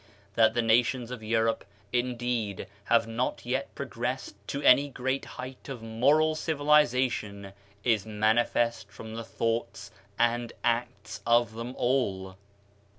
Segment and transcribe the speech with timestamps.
[0.33, 1.63] That the nations of Europe,
[1.93, 9.13] indeed, have not yet progressed to any great height of moral civilization is manifest from
[9.13, 12.35] the thoughts and acts of them all.